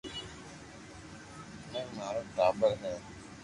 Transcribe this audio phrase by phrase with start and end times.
[1.71, 2.93] ٻي مارو ٽاٻر ھي